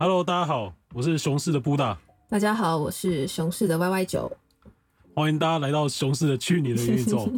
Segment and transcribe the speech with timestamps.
[0.00, 1.98] Hello，大家好，我是熊市的布达，
[2.28, 4.30] 大家好，我是熊市的 Y Y 九，
[5.12, 7.28] 欢迎大家来到熊市的去你的宇宙，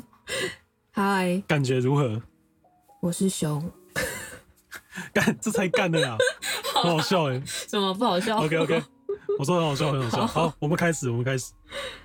[0.93, 2.21] 嗨，感觉如何？
[3.01, 3.73] 我是熊，
[5.15, 6.19] 干，这才干的呀，
[6.83, 8.83] 很好笑哎，怎么不好笑？OK OK，
[9.39, 10.27] 我说很好笑，很好笑。
[10.27, 11.55] 好，我们开始，我们开始。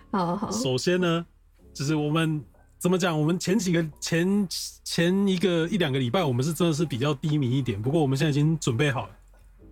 [0.10, 0.50] 好好。
[0.50, 1.26] 首先呢，
[1.74, 2.42] 就是我们
[2.80, 3.20] 怎么讲？
[3.20, 4.48] 我们前几个前
[4.86, 9.10] 前一个一两个礼拜，我们是真的是比较低迷一点，不过我们现在已经准备好了。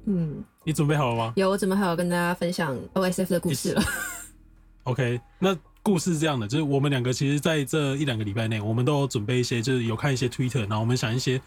[0.08, 1.34] 嗯，你准备好了吗？
[1.36, 3.84] 有，我准备好跟大家分享 OSF 的故事了。
[4.84, 11.42] OK，那故事是这样的，就是我们两个其实在这一两个礼拜内，我们都有准备一些，就是有看一些 Twitter，然后我们想一些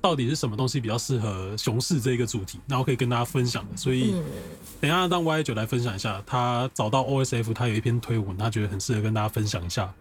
[0.00, 3.76] 到底是什么东西比较适合熊市这个主题，然后可以跟大家分享的。
[3.76, 4.14] 所以
[4.80, 9.92] 等下让 Y 九来分享一下，他找到 OSF，他有一篇推文，他觉得很适合跟大家分享一下。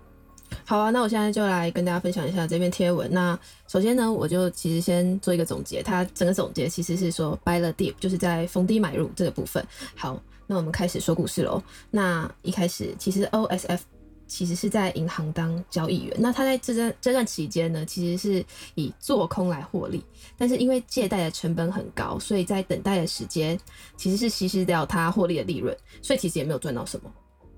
[0.65, 3.09] 好啊，那我现在就来跟大家分享一下这篇贴文。
[3.11, 5.81] 那首先呢，我就其实先做一个总结。
[5.81, 9.65] 它整个总结其实是说，buy the dip，就是在逢低买入这个部分。
[9.95, 11.63] 好，那我们开始说故事喽。
[11.89, 13.79] 那一开始，其实 OSF
[14.27, 16.13] 其实是在银行当交易员。
[16.19, 20.03] 那他在这段这段期间呢，其实是以做空来获利，
[20.37, 23.57] 但是因为借贷的成本很高，所以在等待的时间
[23.95, 27.09] 其实是稀释掉他获利的利润，所以其实也没有赚到什么。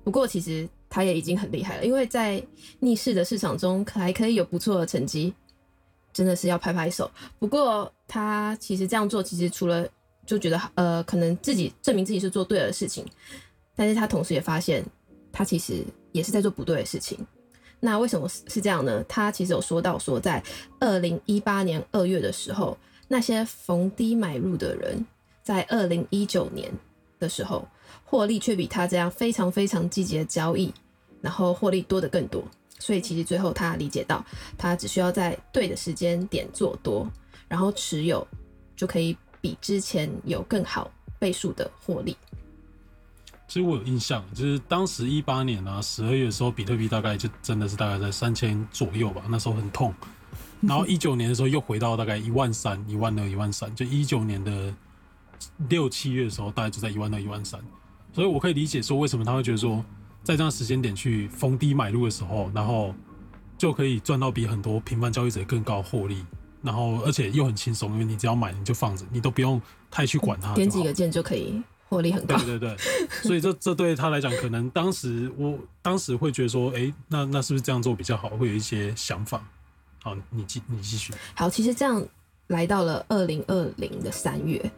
[0.04, 0.70] 不过其实。
[0.90, 2.44] 他也已经很厉害了，因为在
[2.80, 5.32] 逆势的市场中还可以有不错的成绩，
[6.12, 7.10] 真的是要拍拍手。
[7.38, 9.88] 不过他其实这样做，其实除了
[10.26, 13.06] 就觉得呃，可能自己证明自己是做对的事情，
[13.76, 14.84] 但是他同时也发现
[15.32, 17.20] 他其实也是在做不对的事情。
[17.80, 19.04] 那为什么是这样呢？
[19.08, 20.44] 他其实有说到说，在
[20.80, 22.76] 二零一八年二月的时候，
[23.08, 25.06] 那些逢低买入的人，
[25.44, 26.72] 在二零一九年
[27.20, 27.68] 的时候。
[28.06, 30.74] 获利却比他这样非常非常积极的交易，
[31.22, 32.44] 然后获利多的更多，
[32.80, 34.24] 所以其实最后他理解到，
[34.58, 37.10] 他只需要在对的时间点做多，
[37.48, 38.28] 然后持有
[38.76, 42.16] 就可以比之前有更好倍数的获利。
[43.48, 49.92] 其实我有印象，就是当时一八年啊十二月的时候，比特币大概就真的是大概在三千左右吧，那时候很痛。
[50.62, 54.72] 然后一九年的时候又回到大概一万三、一万二、一万三，就一九年的
[55.70, 57.60] 六七月的时候，大概就在一万二、一万三。
[58.20, 59.82] 所以，我可以理解说，为什么他会觉得说，
[60.26, 62.94] 在这样时间点去逢低买入的时候，然后
[63.58, 66.26] 就可以赚到比很多平凡交易者更高获利，
[66.62, 72.36] 然后而且又很轻松，因为你只要买，你就放着，你都不用太去管它，点几个键就可以获利很高。
[72.40, 72.78] 对对对，
[73.24, 78.28] 所以这这对他来讲，可能当时我当时会觉得说，哎，那那是不是这样做比较好？
[78.32, 79.42] 会有一些想法。
[80.04, 81.14] 好，你继你继续。
[81.36, 82.06] 好，其实这样
[82.48, 84.70] 来到了二零二零的三月，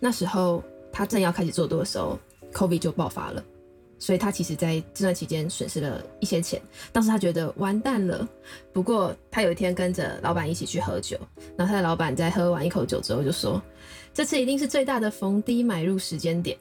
[0.00, 0.60] 那时候
[0.92, 2.18] 他正要开始做多的时候。
[2.52, 3.44] Covid 就爆发了，
[3.98, 6.60] 所以他其实在这段期间损失了一些钱。
[6.92, 8.28] 当时他觉得完蛋了，
[8.72, 11.18] 不过他有一天跟着老板一起去喝酒，
[11.56, 13.62] 然后他的老板在喝完一口酒之后就说
[14.12, 16.56] ：“这次一定是最大的逢低买入时间点。”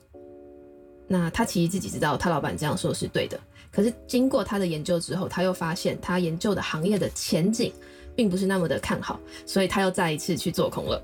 [1.07, 3.39] 那他其实自己知道他老板这样说是对的，
[3.71, 7.73] 可是经过他的研究之后，他又发现他研究的行业的前景
[8.15, 11.01] 并不是那么的看好，所以他又再一次去做空了。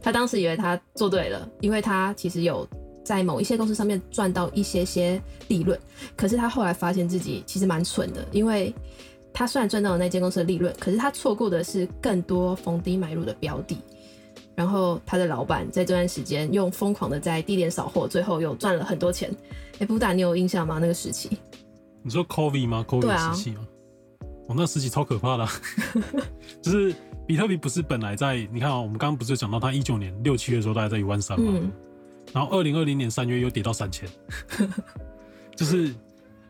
[0.00, 2.66] 他当时以为他做对了，因为他其实有。
[3.06, 5.78] 在某一些公司上面赚到一些些利润，
[6.16, 8.74] 可是他后来发现自己其实蛮蠢的，因为
[9.32, 13.78] 他虽然赚到了那间公司的利润，可是他错过的是更多逢低买入的标的。
[14.56, 19.30] 然后他的老板在这段时间用疯狂的在低点扫货，最后又赚了很多钱。
[19.78, 20.78] 哎，布达，你有印象吗？
[20.80, 21.30] 那个时期？
[22.02, 23.60] 你说 COVID 吗？COVID 时期吗？
[24.48, 25.46] 哦，那时期超可怕的，
[26.62, 26.94] 就是
[27.26, 31.60] 比特币不是本来在你看啊，我们刚刚不是讲到他一九年六七月的时候大概在一万三吗？
[32.32, 34.08] 然后二零二零年三月又跌到三千，
[35.56, 35.94] 就是，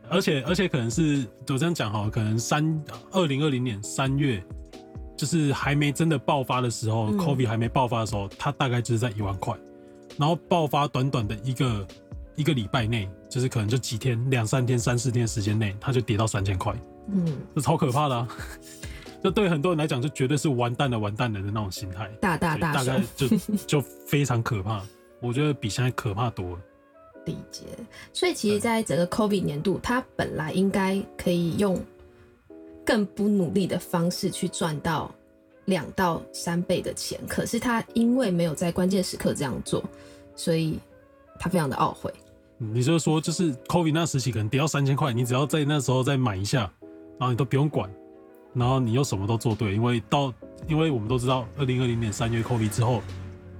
[0.09, 2.83] 而且而且可能是我这样讲哈，可能三
[3.13, 4.43] 二零二零年三月，
[5.17, 9.57] 就是还没真的爆发的时候，COVID 还没爆发的时候，它大概就是在一万块，
[10.17, 11.87] 然后爆发短短的一个
[12.35, 16.75] 一个礼拜内，就是可能就几天两三天三四天时间内，它就跌到三千块，
[17.09, 18.29] 嗯，这超可怕的，啊，
[19.23, 23.29] 这对很多人来讲就绝对是完蛋了完蛋了的那种心态，大大大，大概就
[23.67, 24.83] 就非常可怕。
[25.21, 26.59] 我觉得比现在可怕多了。
[27.25, 27.65] 理解，
[28.13, 31.77] 所以其实，在整个 COVID 年度，他本来应该可以用
[32.85, 35.13] 更不努力的方式去赚到
[35.65, 39.83] 两到三倍的钱，可是他因为没有在关键时刻这样做，
[40.37, 40.79] 所以
[41.41, 42.15] 他非常的懊悔。
[42.59, 46.73] 你就说，就是 COVID 那时期可能跌到三千块，你只要在那时候再买一下，
[47.19, 47.93] 然后你都不用管，
[48.55, 50.33] 然后你又什么都做对，因为到，
[50.69, 53.03] 因为我们都知道，二零二零年三月 COVID 之后。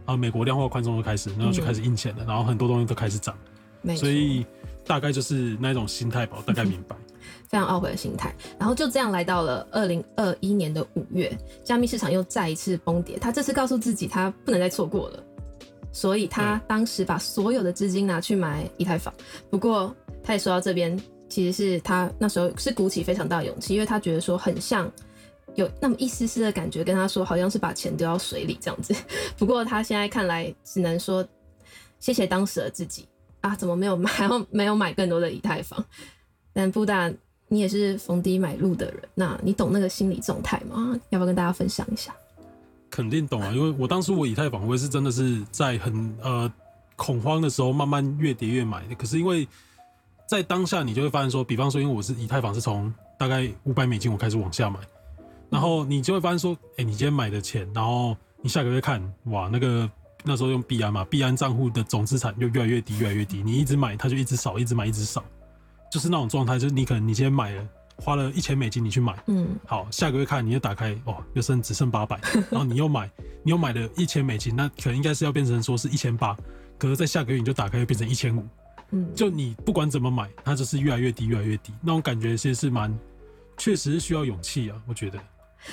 [0.07, 3.37] 啊，美国量化宽松就开始，然后就开始印钱了，然后很多东西都开始涨，
[3.95, 4.47] 所以
[4.87, 6.97] 大概就是那种心态吧，大概明白。
[7.49, 15.23] 非常懊悔的心态，然后就这样来到了二零二一年的五月，加密市场又再一次崩跌，他这次告诉自己他不能再错过了，
[15.93, 19.13] 所以他当时把所有的资金拿去买以太坊。
[19.49, 19.95] 不过
[20.25, 24.91] 他也说到这边，其实是他那时候是鼓起非常大的勇气，因为他觉得说很像
[25.55, 28.95] 有那么一丝丝的感觉，跟他说好像是把钱丢到水里这样子。
[29.39, 31.27] 不过他现在看来，只能说
[32.01, 33.07] 谢谢当时的自己
[33.41, 34.11] 啊，怎么没有买，
[34.51, 35.85] 没有买更多的以太坊？
[36.53, 37.13] 但布达。
[37.49, 40.99] 你也是逢低买入的人，那你懂那个心理状态吗？
[41.11, 42.13] 要不要跟大家分享一下？
[42.91, 46.53] 肯定懂啊，因为我当初我以太坊我也是真的是在很呃
[46.97, 48.97] 恐慌的时候慢慢越跌越买的。
[48.97, 49.47] 可是因为
[50.29, 54.81] 在当下你就会发现说，比方说因为我是以太坊是从大概五百美金我开始往下买，
[55.51, 59.91] 然后你就会发现说，哎，你今天买的钱，然后你下个月看，哇，那个
[60.25, 65.25] 那时候用币安嘛，币安账户的总资产就越来越低，越来越低，你一直买它就一直少，一直买一直少。
[65.89, 72.21] 就是那种状态，就是你可能你今天买了，花了一千美金你去买，嗯，好，下个月看你又打开，哦，又剩只剩八百，
[72.51, 73.09] 然后你又买，
[73.45, 76.37] 你又买了一千美金，那可能应该是要变成说是一千八，
[76.77, 78.45] 可是在下个月你就打开又变成一千五，
[78.91, 82.93] 嗯，就你不管怎么买，它就是越来越低，越来越低，那种感觉其实是蛮，
[83.57, 85.19] 确实是需要勇气啊，我觉得。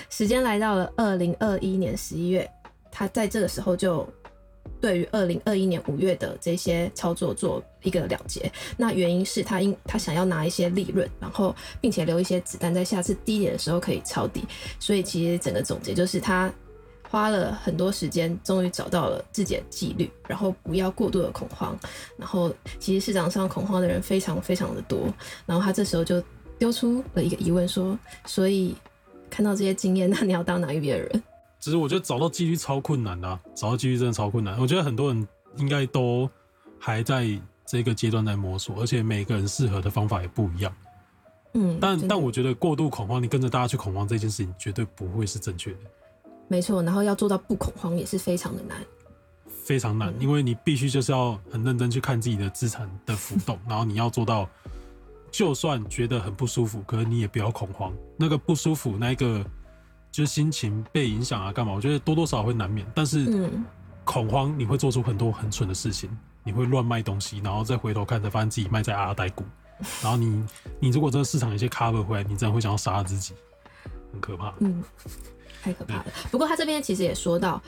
[0.10, 2.50] 时间来到了二零二一年十一月，
[2.92, 4.08] 他在这个时候就。
[4.80, 14.44] 对于二零二一年五月的这些操作做一个了结，那原因是他因他想要拿一些利润，然后并且留一些子弹在下次低点的时候可以抄底，
[14.80, 16.52] 所以其实整个总结就是他
[17.10, 21.78] 花了很多时间，终于找到了自己的纪律，然后不要过度的恐慌，
[22.18, 25.14] 然后其实市场上恐慌的人非常非常的多，
[25.46, 26.22] 然后他这时候就
[26.58, 28.76] 丢出了一个疑问说，所以
[29.34, 31.24] 看到这些经验， 那你要当哪一边的人？
[31.60, 34.60] 其实我觉得找到几率超困难的，找到几率真的超困难。
[34.60, 36.30] 我觉得很多人应该都
[36.78, 37.26] 还在
[37.66, 40.72] 这个阶段在摸索，而且每个人适合的方法也不一样。
[41.54, 45.80] 嗯，但但我觉得过度恐慌，你跟着大家去恐慌这件事情绝对不会是正确的。
[46.48, 48.78] 没错，然后要做到不恐慌也是非常的难，
[49.48, 54.50] 非常难，因为你必须就是要很认真去看自己的资产的浮动， 然后你要做到，
[55.34, 57.92] 就算觉得很不舒服，可是你也不要恐慌。
[58.18, 59.46] 那个不舒服，那个。
[60.14, 61.74] 就是心情被影响啊，干嘛？
[61.74, 63.50] 我觉得多多少少会难免，但是
[64.04, 66.08] 恐慌你会做出很多很蠢的事情，
[66.44, 69.44] 你会乱卖东西，然后再回头看，才发现自己卖在阿呆股，
[70.04, 70.46] 然后你
[70.80, 73.34] 你如果这个市场有些 cover 回来，你真的会想要杀自己，
[74.12, 74.54] 很可怕。
[74.60, 74.84] 嗯，
[75.64, 76.06] 太可怕了。
[76.30, 77.60] 不过他这边其实也说到，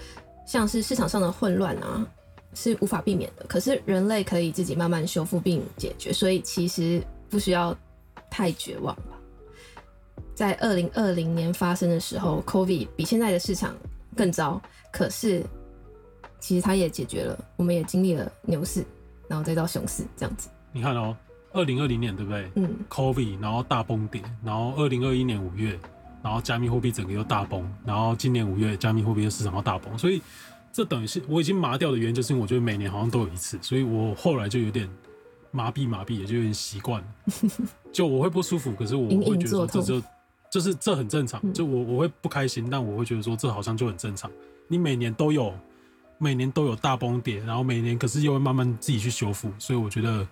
[0.46, 2.06] 像是市场上的混乱啊，
[2.54, 7.76] 是无法避免的，可是人类可以自己慢慢修复并解决，所以其实不需要
[8.30, 9.04] 太绝望吧。
[10.34, 13.76] 在二零二零年发生的时候，COVID 比现在的市场
[14.16, 14.62] 更糟。
[14.92, 15.44] 可是，
[16.40, 18.86] 其实它也解决了，我们也经历了牛市，
[19.28, 20.50] 然后再到熊市这样子。
[20.72, 21.16] 你看哦，
[21.54, 22.52] 二零二零年对不对？
[22.56, 22.76] 嗯。
[22.90, 25.80] COVID，然后大崩跌，然后二零二一年五月，
[26.22, 29.98] 然后加密货币整个又大崩，然后今年五月加密货币的市场又大崩。
[29.98, 30.22] 所以，
[30.74, 34.90] 这等于是我已经麻掉的原因，就是因为我觉得每年好像都有一次，所以我后来就有点
[35.56, 37.08] 麻痹麻痹，也就有点习惯了。
[37.94, 40.02] 就我会不舒服，可是我会觉得这就。
[40.48, 44.32] 就是这很正常，就我我会不开心，但我会觉得说这好像就很正常。
[44.70, 45.54] 你每年都有，
[46.18, 50.26] 每年都有大崩跌，然后每年可是又会慢慢自己去修复，所以我觉得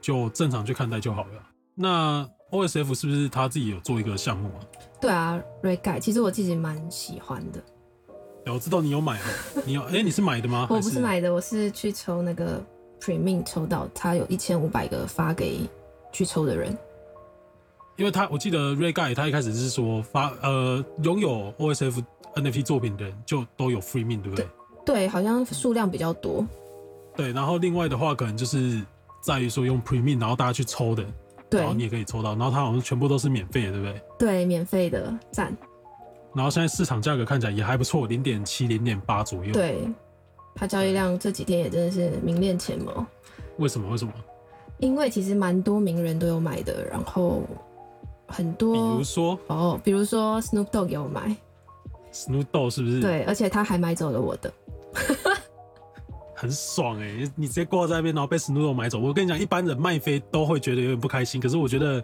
[0.00, 1.42] 就正常去看待就好了。
[1.74, 4.60] 那 O S F 是不是他自己有做一个项目啊？
[5.00, 7.60] 对啊 r e g 其实我自己蛮喜欢的。
[8.52, 10.68] 我知道你有买哦，你有哎，你是买的吗？
[10.70, 12.64] 我不是买的，我是去抽那个
[13.00, 15.60] Premium 抽到，他有一千五百个发给
[16.12, 16.76] 去抽的人。
[17.96, 22.02] 因为他我记得 Ray Guy 他一开始是说发呃拥有 OSF
[22.34, 24.46] NFT 作品的人就都有 Free Mint 对不对？
[24.86, 26.46] 对，好像数量比较多。
[27.14, 28.80] 对，然后另外的话可能就是
[29.20, 31.04] 在于说用 Premium，然后大家去抽的，
[31.50, 34.02] 然后你也可以抽到，然后它好像全部都是免费的，对不对？
[34.18, 35.54] 对，免费的赞。
[36.32, 39.52] 然后现在市场价格看起来也还不错，零点七、零点八左右。
[39.52, 39.80] 对，
[40.54, 43.06] 它交易量这几天也真的是名列前茅。
[43.58, 43.90] 为什么？
[43.90, 44.12] 为什么？
[44.78, 47.42] 因为其实蛮多名人都有买的，然后。
[48.32, 51.34] 很多，比如说哦，比如说 Snoop Dogg 给我买
[52.12, 53.00] ，Snoop Dogg 是不是？
[53.00, 54.52] 对，而且他还买走了我的，
[56.32, 57.28] 很爽哎！
[57.34, 59.00] 你直接挂在那边，然后被 Snoop Dogg 买走。
[59.00, 62.00] 我跟你讲，一般人卖飞都会觉得有点不开心，可是我觉得，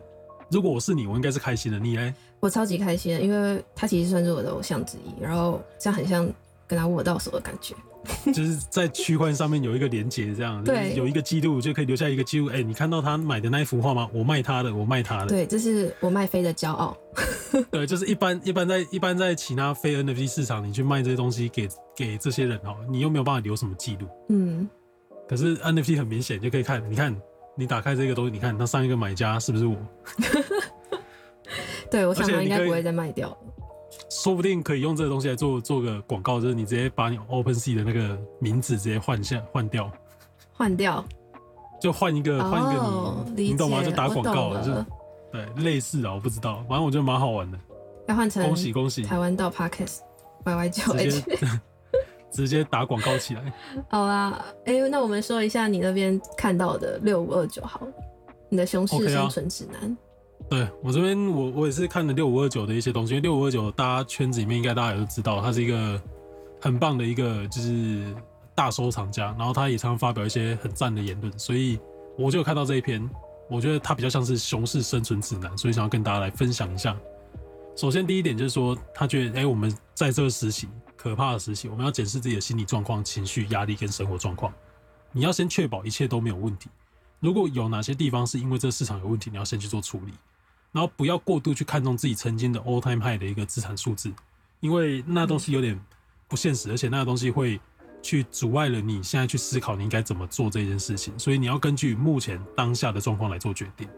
[0.51, 1.79] 如果我是你，我应该是开心的。
[1.79, 2.13] 你呢？
[2.41, 6.29] 我超级开心，因为他其实算是我的偶像之一，然后这样很像
[6.67, 7.75] 跟他握到手的感觉。
[8.33, 12.47] 就是在区块上面有一个连接，这样对，有一个记录就可以留下一个记录。
[12.47, 14.09] 哎，你看到他买的那一幅画吗？
[14.13, 15.27] 我卖他的，我卖他的。
[15.27, 16.97] 对，这是我卖飞的骄傲。
[17.69, 24.07] 对，就是一般一般在一般在其他非 NFT 市场，你去卖这些东西给给这些人哦，你又没有办法留什么记录。
[24.29, 24.69] 嗯。
[25.29, 27.13] 可是 NFT 很明显就可以看，你看
[27.57, 29.77] 你打开这个东西，你看他上一个买家是不是我？
[31.91, 33.37] 对，我想他应该不会再卖掉。
[34.09, 39.91] 说不定可以用这个东西来做做个广告，就是你直接把你 Open Sea 的那个名字直接换下换掉，
[40.53, 41.05] 换掉，
[41.81, 43.83] 就换一个换一个你，你懂吗？
[43.83, 44.73] 就打广告，就
[45.33, 47.59] 对类似啊，我不知道，反正我觉得蛮好玩的。
[48.07, 49.99] 要换成恭喜恭喜台湾到 Parkes
[50.45, 51.25] Y Y 九 H，
[52.31, 53.53] 直接打广告起来。
[53.91, 57.93] 好啦，哎，那我们说一下你那边看到的六五二九好了，
[58.49, 59.97] 你的熊市生存指南。
[60.49, 63.15] 对我这边，我我也是看了六五二九的一些东西。
[63.15, 66.01] 因为六五二九，大家圈子里面应该大家也都知道，他是一个
[66.61, 68.15] 很棒的一个就是
[68.55, 71.81] 大收藏家，然后他也常常发表一些很赞的言论，所以
[72.17, 73.09] 我就看到这一篇，
[73.51, 76.97] 我觉得他比较像是熊市生存指南，所以想要跟大家来分享一下。
[77.75, 84.53] 首先第一点就是说，他觉得，哎，我们在这个时期可怕的时期，我们要检视自己的心理状况、情绪、压力跟生活状况，
[85.11, 86.71] 你要先确保一切都没有问题。
[87.19, 90.13] 如果有哪些地方是因为这个市场有问题，你要先去做处理。
[90.77, 94.13] 然后不要过度去看重自己曾经的 all time high 的一个资产数字，
[94.61, 95.81] 因为那东西有点
[96.29, 97.59] 不现实，而且那个东西会
[98.03, 101.19] 去阻碍了你现在去思考你应该怎么做这件事情。
[101.19, 103.89] 所以你要根据目前当下的状况来做决定。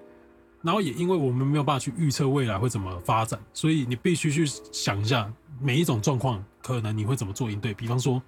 [0.62, 5.28] 然后也因为我们没有办法去预测未来会怎么发展，所以你必须去想一下
[5.60, 7.74] 每一种状况可能你会怎么做应对。
[7.74, 8.22] 比方说，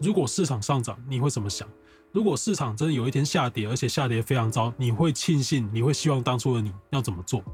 [0.00, 1.68] 如果市场上涨，你会怎么想？
[2.12, 5.68] 如果市场真的有一天下跌，而且下跌非常糟，你会庆幸？
[5.70, 7.44] 你会希望当初的你要怎么做？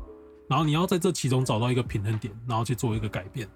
[0.51, 3.49] 然后你要在这其中找到一个平衡点，然后去做一个改变。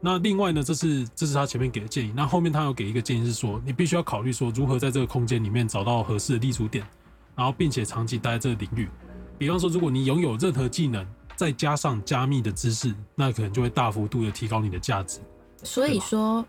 [0.00, 2.10] 那另外呢，这是这是他前面给的建议。
[2.16, 6.86] 那后面他有给一个建议是说，你必须要考虑说如何在这个空间里面找到合适的立足点，
[7.34, 8.88] 然后并且长期待在这个领域。
[9.36, 11.06] 比方说，如果你拥有任何技能，
[11.36, 15.20] 再加上加密的知识，那可能就会大幅度的提高你的价值。
[15.62, 16.42] 所以说，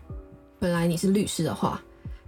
[0.58, 1.78] 本来你是律师的话，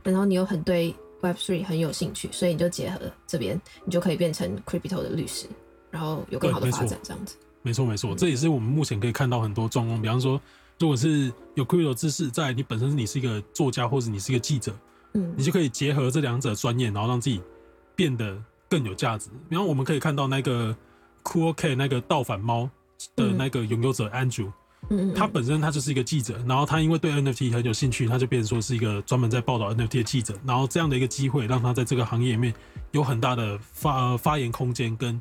[0.03, 5.47] 然后你又很对 Web Three 很有兴趣，所以你就结合这边，你就可以变成 Crypto 的律师。
[5.91, 7.37] 然后有更好的发展，这样子。
[7.63, 10.01] 没错，没错，这也是我们目前可以看到很多状况。
[10.01, 10.41] 比方说，
[10.79, 14.75] 如果是有 crypto 知识，在你本身你是一个作家或者你是一个记者，
[15.13, 17.39] 嗯，你就可以结合这两者专业，然后让自己
[17.95, 19.29] 变得更有价值。
[19.51, 20.75] 然后我们可以看到那个
[21.23, 22.71] Cool K 那个盗反猫
[23.15, 24.51] 的那个拥有者 Andrew，
[24.89, 30.35] 嗯，他本身他就是一个记者，然后他因为对 NFT 很有兴趣，他就变成说是一个专门在报道 NFT 的记者。
[30.47, 32.55] 然后这样的一个机会，让他在这个行业里面
[32.93, 35.21] 有很大的发发言空间跟。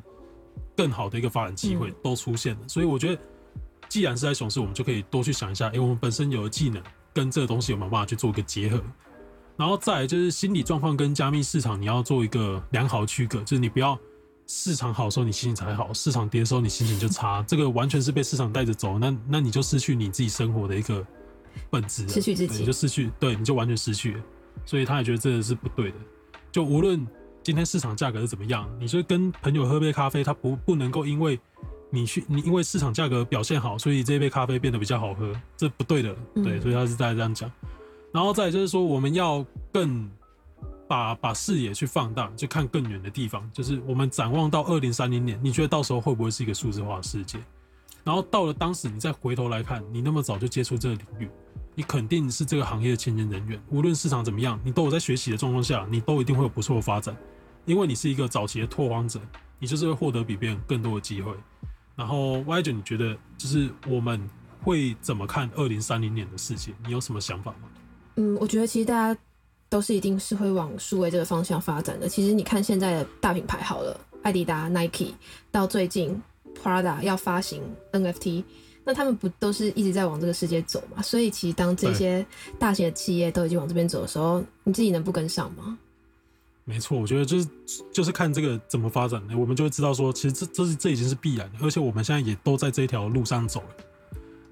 [0.76, 3.22] 更好的一个发展机会都出现了，所以我觉得，
[3.88, 8.82] 既然是在熊市，我们就可以多去想一下，哎，我们本身有的技能跟这个东西有没有办法去做一个结合，
[9.56, 13.98] 然后再就是心理状况跟加密市场，你要做一个良好的区隔，就是你不要
[14.46, 21.06] 市场好的时候你心情才好，市场跌的时候你心情就差， 这个完全是被市场带着走，那那你就失去你自己生活的一个
[21.68, 24.22] 本质，失去自己，你就失去，对，你就完全失去了，
[24.64, 25.96] 所以他也觉得这个是不对的，
[26.50, 27.06] 就无论。
[27.42, 28.68] 今天市场价格是怎么样？
[28.78, 31.38] 你说跟朋友喝杯咖啡，他不不能够因为
[31.88, 36.14] 你去你因为市场价格表现好，所以这杯咖啡变得比较好喝，这不对的。
[36.34, 37.50] 对，所以他是在这样讲。
[38.12, 40.08] 然后再就是说，我们要更
[40.86, 43.48] 把把视野去放大，去看更远的地方。
[43.52, 47.38] 就是我们展望到二零三零年，你觉得到时候会不会是一个数字化的世界？
[48.04, 51.30] 然后到了当时，你再回头来看，你那么早就接触这个领域，
[51.80, 53.58] 你肯定是这个行业的前沿人员。
[53.70, 57.16] 无论市场怎么样，你都有在学习的状况下，你都一定会有不错的发展。
[57.64, 59.18] 因为你是一个早期的拓荒者，
[59.58, 61.32] 你就是会获得比别人更多的机会。
[61.96, 64.20] 然后 Y 九，你觉得就是我们
[64.60, 66.70] 会怎么看二零三零年的世界？
[66.84, 67.68] 你有什么想法吗？
[68.16, 69.18] 嗯，我觉得其实大家
[69.70, 72.06] 都是一定是会往数位这个方向发展的。
[72.06, 75.14] 其实你看现在的大品牌好了，艾迪达、Nike，
[75.50, 76.22] 到最近
[76.62, 78.44] Prada 要发行 NFT，
[78.84, 81.02] 那他们不都是一直在往这个世界走嘛？
[81.02, 82.24] 所以其实当这些
[82.58, 85.78] 大型的企业都已经往这边走的时候，你自己能不跟上吗？
[86.64, 87.48] 没错，我觉得就是
[87.92, 93.84] 就是看这个怎么发展，我们就会知道说，其实这这是这已经是必然的，而且我们现在也都在这条路上走了。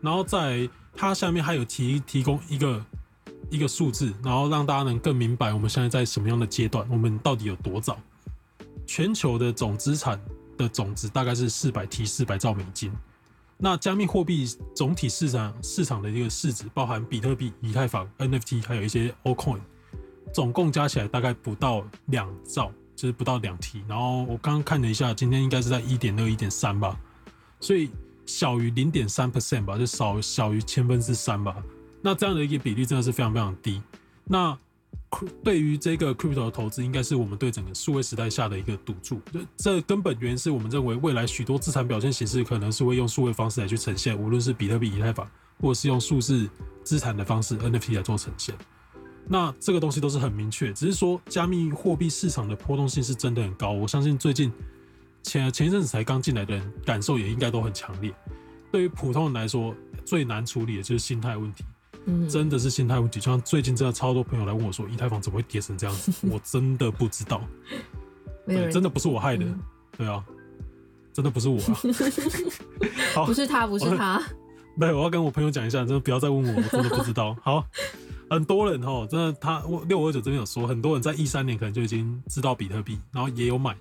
[0.00, 2.84] 然后在它下面还有提提供一个
[3.50, 7.96] 一个数字，然后让大家能更明白我们现在在什么样的阶段，我们到底有多早。
[8.86, 10.20] 全球的总资产
[10.56, 12.90] 的总值大概是四百 T 四百兆美金。
[13.60, 19.58] 那加密货币总体市场市场的一个市值，包含比特币、以太坊、NFT，还有一些 Altcoin。
[20.32, 23.82] 总共加起来大概不到两兆，就是不到两 T。
[23.88, 26.96] 然后我刚刚看了一下，今天应该是在一点二、一点三吧，
[27.58, 27.90] 所以
[28.26, 31.56] 小于零点三 percent 吧，就少小于千分之三吧。
[32.00, 33.82] 那这样的一个比例真的是非常非常低。
[34.24, 34.56] 那
[35.42, 39.20] 对于这个 crypto 的投资，应该是我们对整个数位时代下的一个赌注。
[39.56, 45.28] 这根本原因是我们认为未来许多资产表现形式可能是会用数位方式来去呈现，无论是比特币、以太坊，
[45.60, 46.48] 或者是用数字
[46.84, 48.54] 资产的方式 NFT 来做呈现。
[49.26, 53.72] 那这个东西都是很明确，只是说加密货币市场的波动性是真的很高。
[53.72, 54.52] 我相信最近
[55.22, 58.14] 前前一阵子才刚进来的人感受也应该都很强烈。
[58.70, 59.74] 对于普通人来说，
[60.04, 61.64] 最难处理的就是心态问题，
[62.08, 63.20] 嗯，真的是心态问题。
[63.20, 66.10] 就像最近真的超多朋友来问我说，以太坊怎么会跌成这样子？
[66.26, 67.42] 我真的不知道，
[68.46, 69.44] 对，真的不是我害的，
[69.96, 70.24] 对啊，
[71.12, 71.76] 真的不是我啊，
[73.14, 74.22] 好，不是他，不是他，
[74.80, 77.36] 对，我要跟我朋友讲一下，真的不要再问我，我真的不知道。
[77.44, 77.62] 好，
[78.30, 83.76] 很多人哦，真的，他六五二九这边有说，很多人在一三年可能就已经知道比特币，然后也有买。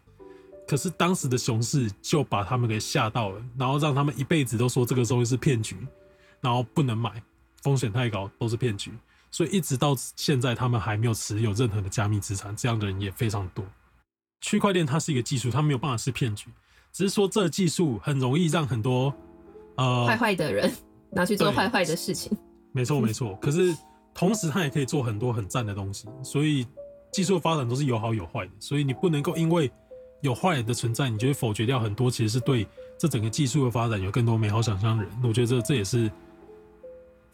[0.67, 5.77] 可是当时的熊市就把他们给吓到了，然后让他们一辈子都说这个东西是骗局，
[6.41, 7.23] 然后不能买，
[7.61, 8.91] 风险太高，都是骗局。
[9.29, 13.63] 所以一直到现在，他们还没有持有任何的加密资产，这样的人也非常多。
[14.41, 16.47] 区块链它是一个技术，它没有办法是骗局，
[16.93, 19.13] 只是说这技术很容易让很多
[19.75, 20.71] 呃坏坏的人
[21.11, 22.35] 拿去做坏坏的事情。
[22.71, 23.75] 没错没错， 可是
[24.13, 26.65] 同时它也可以做很多很赞的东西，所以
[27.11, 29.71] 技术发展都是有好有坏的，所以你不能够因为。
[30.21, 32.65] 有坏人的存在，你就会否决掉很多其实是对
[32.97, 35.13] 这整个技术的发展有更多美好想象的人。
[35.23, 36.09] 我觉得这这也是，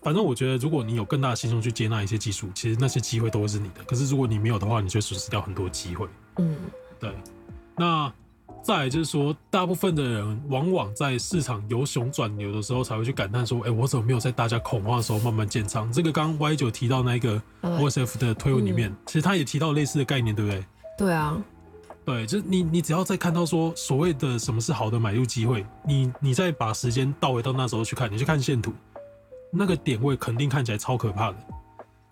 [0.03, 3.83] 反正我觉得如果你有更大的心胸去接纳一些技术，其实那些机会都会是你的。
[3.85, 6.07] 可是如果你没有的话，你就损失掉很多机会。
[6.37, 6.55] 嗯，
[6.99, 7.11] 对。
[7.75, 8.11] 那
[8.61, 20.65] 再就是说，大部分的人往往在市场由熊转牛的时候，才会去感叹说：“哎，我怎么没有在大家恐慌的时候慢慢建仓？”这个刚 Y 九提到那个 OSF 的推文里面，其实他也提到类似的概念，对不对？
[20.97, 21.41] 对啊。
[22.05, 28.73] 对，就是你，你只要再看到说所谓的什么是好的买入机会，你你再把时间倒回到那时候去看，你去看线图，
[29.53, 31.37] 那个点位肯定看起来超可怕的。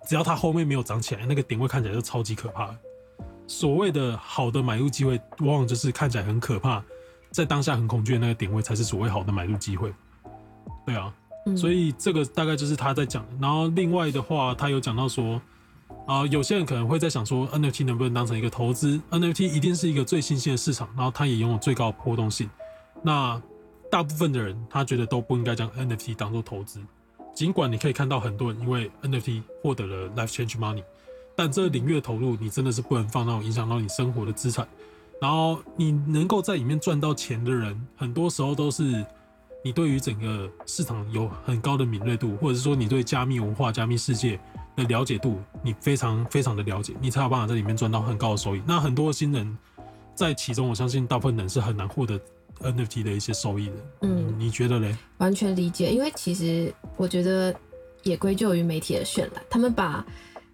[0.07, 2.77] 只要它后面没有涨起来，那个点位看起来就超级可怕的。
[3.47, 6.83] 所谓的好的买入机会，往往就是看起来很可怕，
[7.31, 9.93] 在当下很恐惧的那个点位才是所谓好的买入机会。
[10.85, 11.13] 对啊，
[11.57, 13.25] 所以这个大概就是他在讲。
[13.39, 15.41] 然后另外的话，他有讲到说。
[16.07, 22.49] 啊，有些人可能会在想说，NFT 能不能当成一个投资？NFT 一定是一个最新鲜的市场，然后它也拥有最高的波动性。
[23.03, 23.39] 那
[23.89, 26.81] 大部分的人他觉得都不应该将 NFT 当做投资。
[27.33, 30.83] 尽管你可以看到很多人因为 NFT 获得了 life change money，
[31.35, 34.67] 但这领域的投入你真的是不能放那种影响到你生活的资产。
[35.19, 39.05] 然后你能够在里面赚到钱的人，很多时候都是
[39.63, 44.39] 你对于整个市场有很高的敏锐度，或者是说你对加密文化、加密世界。
[44.73, 48.61] 的了解度，你非常非常的了解，你才有办法在里面赚到很高的收益。
[48.65, 49.57] 那很多新人
[50.15, 52.17] 在其中，我相信大部分人是很难获得
[52.61, 53.73] NFT 的一些收益的。
[54.01, 54.95] 嗯，你觉得嘞？
[55.17, 57.53] 完全理解，因为其实我觉得
[58.03, 60.05] 也归咎于媒体的渲染，他们把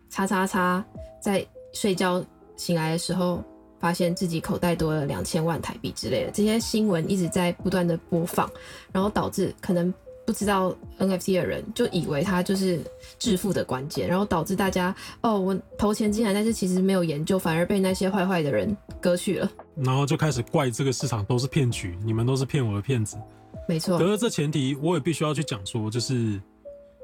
[0.09, 0.83] 叉叉叉
[1.21, 2.23] 在睡觉
[2.55, 3.43] 醒来的时候，
[3.79, 8.49] 发现自己口袋多了两千万台币之类的这些新闻一直在不断的播放，
[8.91, 9.93] 然后导致可能。
[10.27, 12.81] 不知道 NFT 的人就以为它就是
[13.17, 23.15] 致富的关键，然后导致大家哦，我投钱进来，但是其实没有研究，反而被那些坏坏的人割去了，然后就开始怪这个市场都是骗局，你们都是骗我的骗子。
[23.69, 23.97] 没错。
[23.97, 26.37] 可是这前提，我也必须要去讲说，就是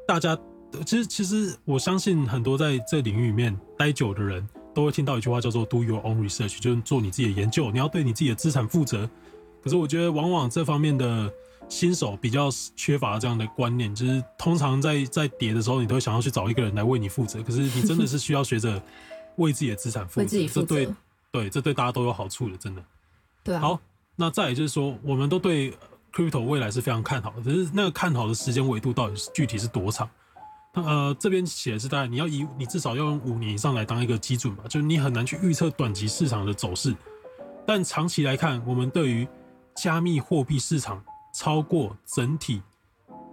[0.06, 0.38] 大家
[0.86, 9.10] 其实其实我相信很多在这领域里面待久的人都会听到一句话叫做 “do your own research”，就是做你自己的研究，你要对你自己的资产负责。
[9.64, 11.32] 可是我觉得往往这方面的。
[11.70, 17.42] 新手比较缺乏这样的观念，就是通常在在跌的时候，你都会想要去找一个人来为你负责。
[17.42, 18.80] 可是你真的是需要学着
[19.38, 20.88] 为自己的资产负责，这对
[21.32, 22.84] 对，这对大家都有好处的，真的。
[23.44, 23.60] 对啊。
[23.60, 23.80] 好，
[24.16, 25.74] 那再也就是说，我们都对
[26.14, 30.08] crypto 未来是非常看好的，只是那个看好的时间维度到底是具体是多长？
[30.76, 36.96] 那呃，这边写的是大概你要以你至少要用五年以上来当一个基准吧，就是你很难去预测短期市场的走势，
[37.66, 39.28] 但长期来看，我们对于
[39.76, 41.04] 加密货币市场。
[41.34, 42.62] 超过整体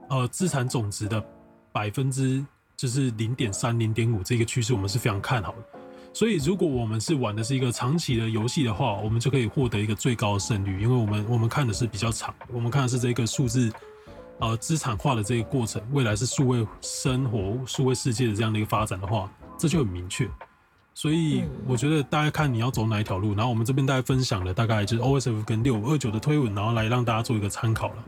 [0.09, 1.25] 呃资产总值的
[1.71, 2.45] 百分之
[2.77, 5.59] 就是零点三零点五这个趋势，我们是非常看好的。
[6.13, 13.73] 所以，如果我们是玩的是一个长期的游戏的话，我们就可以获得一个最高的胜率，因为我们我们看的是比较长，我们看的是这个数字
[14.41, 20.29] 呃资产化的这个过程，未来是数位生活、数位世界的这样的一个发展的话，这就很明确。
[20.93, 28.05] 所以我觉得大家看你要走哪一条路，然后我们这边大概分享了大概就是 OSF 跟六五二九的推文，然后来让大家做一个参考了。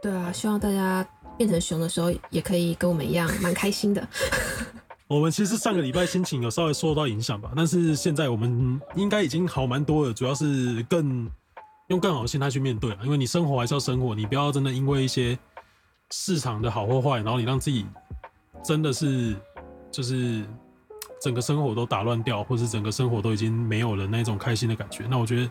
[0.00, 4.08] 对啊，希望大家变成熊的时候也可以跟我们一样蛮开心的。
[5.08, 11.30] 我们其实上个礼拜心情有稍微受到影响吧，但是现在我们应该已经好蛮多了，主要是更
[11.88, 12.98] 用更好的心态去面对了。
[13.04, 15.38] 因为你生活还是要生活，你不要真的因为一些
[16.12, 17.84] 市场的好或坏，然后你让自己
[18.64, 19.36] 真的是
[19.90, 20.44] 就是。
[21.20, 25.50] 整个生活都打乱掉，或是整个生活都已经没有了那种开心的感觉，那我觉得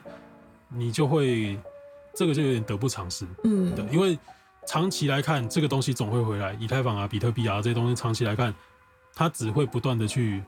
[0.69, 1.57] 你就会
[2.13, 3.25] 这个就有点得不偿失。
[3.43, 4.17] 嗯，对，因为
[4.67, 8.53] 长期来看，这个东西总会回来，以太坊啊、比特币啊这些东西，长期来看，
[9.13, 10.41] 它只会不断的去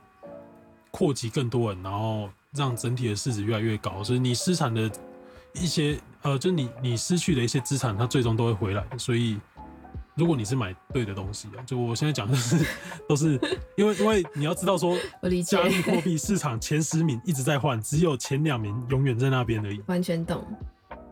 [0.92, 4.04] 扩及更多人，然后让整体的市值越来越高。
[4.04, 4.90] 所以你失产的
[5.54, 8.86] 一些呃，就你你失去的一些资产，它最终都会回来。
[8.98, 9.38] 所以
[10.18, 12.58] 如果你是买对的东西啊，就我现在讲的是
[13.08, 13.40] 都是
[13.76, 14.98] 因为因为你要知道说，
[15.46, 19.82] 加密货币市场前十名一直在换，只有前两名永远在那边而已。
[19.86, 20.44] 完全懂。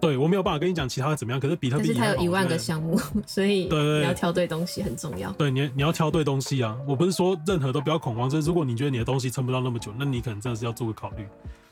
[0.01, 5.31] 对我没有办法跟你讲其他的怎么样，可是比特币它有一万个项目，所以对你要挑对东西很重要。
[5.33, 6.77] 对，你你要挑对东西啊！
[6.87, 11.25] 我不是说任何都不要恐慌，就是如果你觉得你的东西撑不到那么久，那你可能真的是要做个考虑。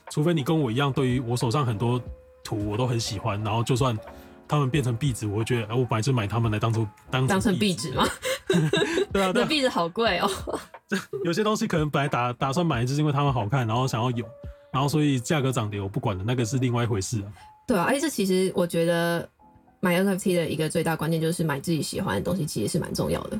[0.09, 2.01] 除非你跟我一样，对于我手上很多
[2.43, 3.95] 图我都很喜欢，然后就算
[4.47, 8.07] 他们变成壁纸，我会觉得哎，我本来就买他们来当做当当成壁纸吗？
[9.11, 10.29] 对啊，那壁纸好贵哦。
[11.23, 14.25] 有些东西可能本来打打算买，就是因为他们好看，然后想要有，
[14.71, 17.27] 然后所以价格涨跌我不管的，那个是另外一回事啊。
[17.67, 19.27] 对啊，而且这其实我觉得
[19.79, 23.39] 买 NFT 的一个最大关键就是买自己喜欢的东西，其实是蛮重要的。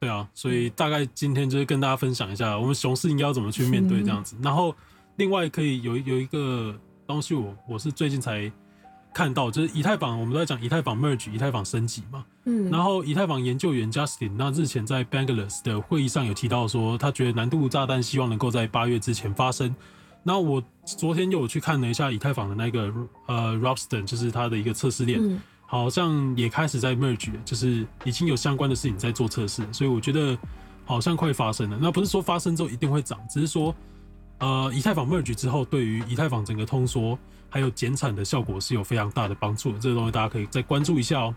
[0.00, 4.34] 对啊，所以大概今天就是跟大家分享一下，我们熊市应该要怎么去面对这样子。
[4.42, 4.74] 然后
[5.16, 6.74] 另外可以有有一个
[7.06, 8.50] 东西，我我是最近才
[9.12, 12.24] 看到，就是以太坊，我们都在讲以太坊 merge，以太坊升级嘛。
[12.44, 12.70] 嗯。
[12.70, 19.74] 然后以太坊研究员 Justin 那日前在 Bangless 的会议上有提到说，他觉得难度炸弹希望能够在八月之前发生。
[20.22, 22.92] 那我昨天又有去看了一下以太坊的那个
[23.26, 30.36] 呃 r o b s t o n 就是它的一个测试链，好像也开始在 merge，就是已经有相关的事情在做测试，所以我觉得
[30.84, 31.78] 好像快发生了。
[31.80, 33.74] 那不是说发生之后一定会涨，只是说
[34.40, 37.18] 呃以太坊 merge 之后，对于以太坊整个通缩
[37.50, 39.78] 还有减产的效果是有非常大的帮助的。
[39.78, 41.34] 这个东西大家可以再关注一下哦。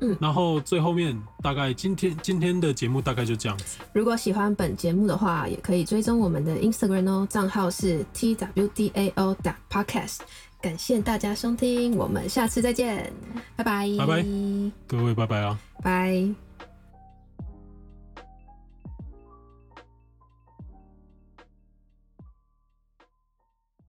[0.00, 3.78] 嗯，然后最后面大概今天今天的节目大概就这样子。
[3.94, 10.18] 如果喜欢本节目的话，也可以追踪我们的 Instagram 哦，账号是 twdao 打 podcast。
[10.60, 13.12] 感谢大家收听，我们下次再见，
[13.56, 14.26] 拜拜，拜拜，
[14.86, 16.45] 各位拜拜啊，拜。